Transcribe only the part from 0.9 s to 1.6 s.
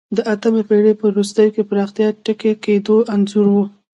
په وروستیو